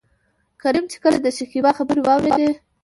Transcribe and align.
کريم 0.61 0.85
چې 0.91 0.97
کله 1.03 1.17
دشکيبا 1.27 1.71
خبرې 1.77 2.01
واورېدې. 2.03 2.49